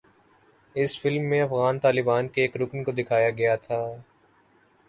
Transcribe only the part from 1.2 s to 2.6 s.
میں افغان طالبان کے ایک